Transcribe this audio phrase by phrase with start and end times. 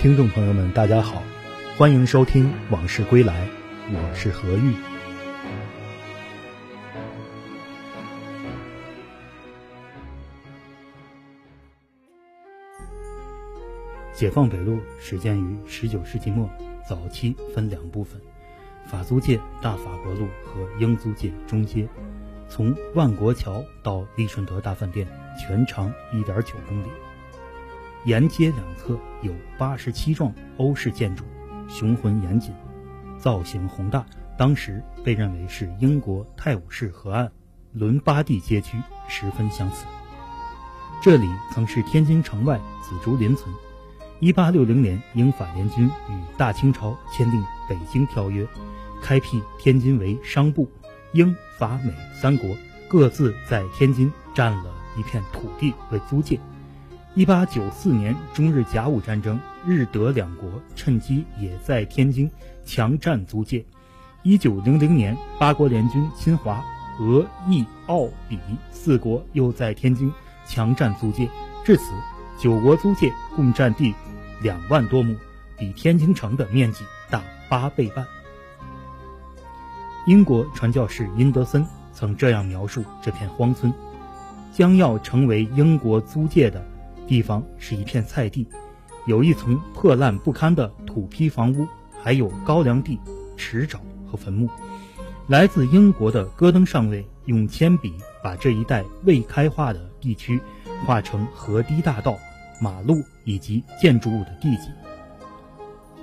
[0.00, 1.22] 听众朋友们，大家好，
[1.76, 3.46] 欢迎收听《往事归来》，
[3.92, 4.72] 我是何玉。
[14.14, 16.48] 解放北路始建于十九世纪末，
[16.88, 18.18] 早期分两部分：
[18.86, 21.86] 法租界大法国路和英租界中街。
[22.48, 25.06] 从万国桥到利顺德大饭店，
[25.38, 26.86] 全长一点九公里。
[28.04, 31.24] 沿街两侧有八十七幢欧式建筑，
[31.68, 32.54] 雄浑严谨，
[33.18, 34.04] 造型宏大。
[34.38, 37.30] 当时被认为是英国泰晤士河岸
[37.72, 39.84] 伦巴第街区，十分相似。
[41.02, 43.54] 这里曾是天津城外紫竹林村。
[44.18, 48.44] 一八六零年，英法联军与大清朝签订《北京条约》，
[49.02, 50.66] 开辟天津为商埠。
[51.12, 52.56] 英法美三国
[52.88, 56.40] 各自在天津占了一片土地为租界。
[57.20, 62.30] 一八九四年中日甲午战争，日德两国趁机也在天津
[62.64, 63.62] 强占租界。
[64.22, 66.64] 一九零零年，八国联军侵华，
[66.98, 68.38] 俄、意、奥、比
[68.70, 70.10] 四国又在天津
[70.46, 71.28] 强占租界。
[71.62, 71.92] 至此，
[72.38, 73.94] 九国租界共占地
[74.40, 75.14] 两万多亩，
[75.58, 78.02] 比天津城的面积大八倍半。
[80.06, 83.70] 英国传教士殷德森曾这样描述这片荒村：
[84.54, 86.66] 将要成为英国租界的
[87.10, 88.46] 地方是一片菜地，
[89.04, 91.66] 有一层破烂不堪的土坯房屋，
[92.00, 93.00] 还有高粱地、
[93.36, 94.48] 池沼和坟墓。
[95.26, 100.40] 来自英国的戈登上尉用铅笔把这一带未开化的地区
[100.86, 102.16] 画成河堤大道、
[102.60, 104.68] 马路以及建筑物的地基。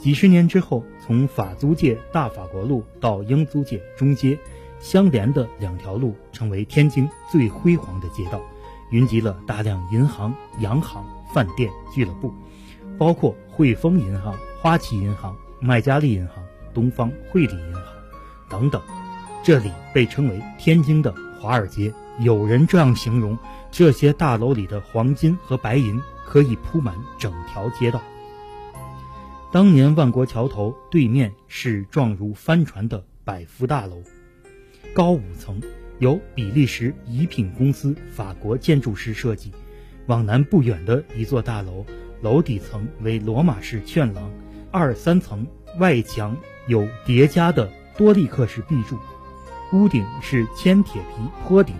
[0.00, 4.38] 几十年之后，从法租界大法国路到英租界中街，
[4.80, 8.40] 相连的两条路成为天津最辉煌的街道，
[8.90, 12.32] 云集了大量银行、洋行、饭店、俱乐部，
[12.98, 17.82] 包括汇丰银行、花旗银行、麦加利银行、东方汇理银行
[18.48, 18.80] 等等。
[19.42, 21.92] 这里被称为天津的华尔街。
[22.20, 23.36] 有人这样形容：
[23.72, 28.00] 这些大楼里的黄金和白银可以铺满整条街道。
[29.50, 34.02] 当年万国桥头对面是状如帆船的百福大楼，
[34.94, 35.60] 高五层，
[36.04, 39.50] 由比利时仪品公司法国建筑师设计。
[40.04, 41.82] 往南不远的一座大楼，
[42.20, 44.30] 楼底层为罗马式券廊，
[44.70, 45.46] 二三层
[45.78, 48.98] 外墙有叠加的多利克式壁柱，
[49.72, 51.74] 屋顶是铅铁皮坡顶，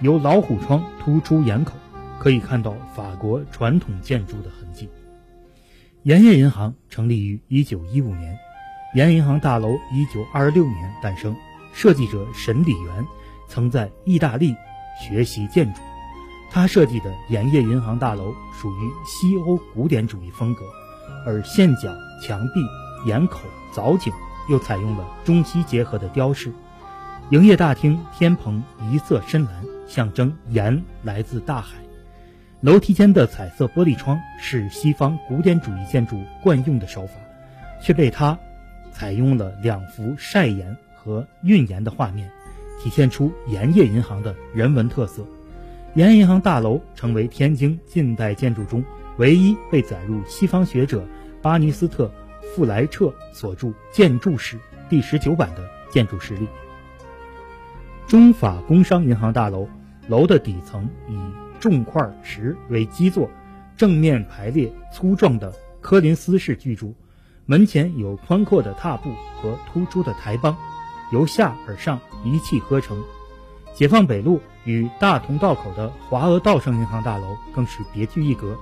[0.00, 1.74] 有老虎窗突出檐口，
[2.18, 4.88] 可以看到法国传统建筑的痕迹。
[6.04, 8.34] 盐业银行成立于一九一五年，
[8.96, 11.36] 盐银行大楼一九二六年诞生。
[11.72, 13.06] 设计者沈礼元
[13.48, 14.54] 曾在意大利
[15.00, 15.80] 学习建筑，
[16.50, 20.62] 他设计的盐业银行大楼属于西欧古典主义风格，
[21.24, 22.60] 而线角、墙壁、
[23.06, 23.40] 檐口、
[23.72, 24.12] 藻井
[24.48, 26.52] 又采用了中西结合的雕饰。
[27.30, 31.76] 营业大厅天棚一色深蓝，象征盐来自大海。
[32.60, 37.14] 楼梯间的彩色玻璃窗是西方古典主义建筑惯用的手法，
[37.80, 38.38] 却被他
[38.92, 42.30] 采用了两幅晒盐和运盐的画面，
[42.78, 45.24] 体现出盐业银行的人文特色。
[45.94, 48.84] 盐业银行大楼成为天津近代建筑中
[49.16, 51.04] 唯一被载入西方学者
[51.42, 52.06] 巴尼斯特·
[52.54, 54.56] 富莱彻所著《建筑史》
[54.88, 56.46] 第十九版的建筑实例。
[58.06, 59.68] 中法工商银行大楼
[60.08, 61.16] 楼的底层以。
[61.60, 63.28] 重块石为基座，
[63.76, 65.52] 正面排列粗壮的
[65.82, 66.94] 科林斯式巨柱，
[67.44, 70.56] 门前有宽阔的踏步和突出的台帮，
[71.12, 73.02] 由下而上一气呵成。
[73.74, 78.56] 解放北路与大同道口的华俄道盛银行大楼更是别具一格，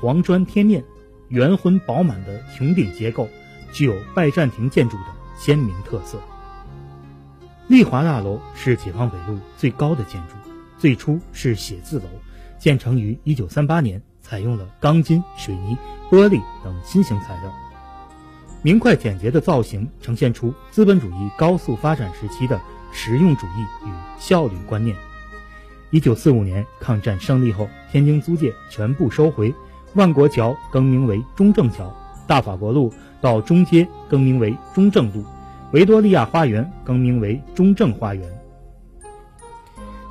[0.00, 0.82] 黄砖贴面，
[1.28, 3.28] 圆浑饱满的穹顶结构，
[3.72, 5.06] 具有拜占庭建筑的
[5.36, 6.18] 鲜明特色。
[7.66, 10.34] 丽华大楼是解放北路最高的建筑，
[10.78, 12.04] 最初是写字楼。
[12.58, 15.76] 建成于一九三八年，采用了钢筋、水泥、
[16.10, 17.52] 玻璃等新型材料，
[18.64, 22.58] 明快简洁的造型呈现出资本主义高速发展时期的
[22.94, 24.96] 实用主义与效率观念。
[25.90, 29.54] 一九四五年抗战胜利后，天津租界全部收回，
[29.92, 31.94] 万国桥更名为中正桥，
[32.26, 32.90] 大法国路
[33.20, 35.22] 到中街更名为中正路，
[35.72, 38.26] 维多利亚花园更名为中正花园。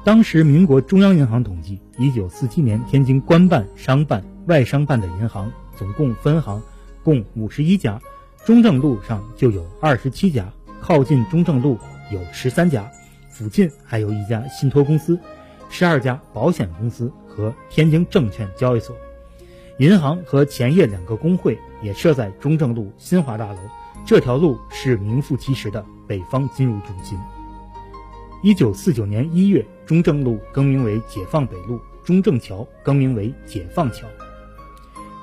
[0.04, 6.62] 当时，民国中央银行统计，一九四七年天津官办、商办、外商办的银行总共分行
[7.04, 8.00] 共五十一家，
[8.46, 10.52] 中正路上就有二十七家，
[10.82, 11.78] 靠近中正路
[12.12, 12.92] 有十三家，
[13.30, 15.18] 附近还有一家信托公司，
[15.70, 18.94] 十二家保险公司和天津证券交易所。
[19.78, 23.60] 银行和前业两个工会也设在中正路新华大楼，
[24.06, 27.18] 这条路是名副其实的北方金融中心。
[28.44, 34.06] 一九四九年一月，中正路更名为解放北路，中正桥更名为解放桥，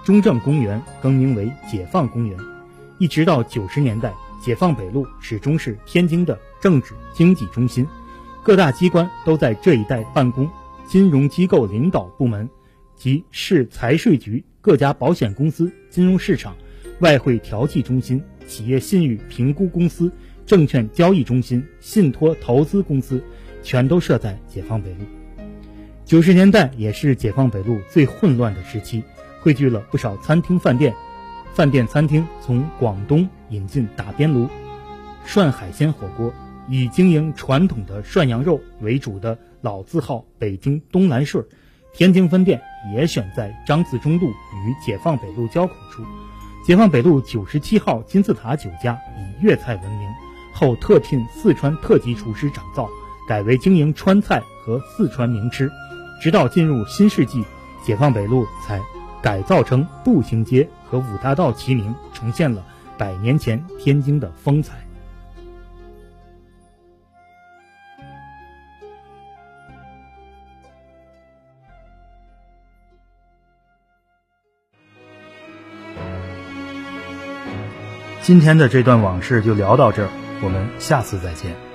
[0.02, 2.38] 中正公园更名为解放公园，
[3.00, 7.86] 一直到九十年代，解放北路始终是天津的政治经济中心，
[8.42, 10.46] 各大机关都在这一带办公，
[10.86, 12.48] 金融机构领导部门。
[12.94, 16.54] 及市财税局、各家保险公司、金融市场、
[16.98, 20.12] 外汇调剂中心、企业信誉评估公司、
[20.44, 23.24] 证券交易中心、信托投资公司，
[23.62, 24.98] 全都设在解放北路。
[26.04, 29.02] 九十年代也是解放北路最混乱的时期，
[29.40, 30.94] 汇聚了不少餐厅、饭店。
[31.54, 34.48] 饭店、餐厅从广东引进打边炉、
[35.24, 36.32] 涮海鲜火锅，
[36.68, 41.44] 以经营传统的涮羊肉为主的老字号北京东来顺。
[41.92, 42.62] 天津分店
[42.94, 46.04] 也选在张自忠路与解放北路交口处。
[46.64, 50.08] 解放北路九十七号金字塔酒家以粤菜闻名，
[50.54, 52.88] 后特聘四川特级厨师掌灶，
[53.28, 55.68] 改为经营川菜和四川名吃。
[56.22, 57.44] 直到进入新世纪，
[57.84, 58.78] 解放北路才
[59.22, 62.64] 改造成步行街和五大道齐名，重现了
[62.96, 64.74] 百年前天津的风采。
[78.22, 80.10] 今天的这段往事就聊到这儿，
[80.42, 81.69] 我们下次再见。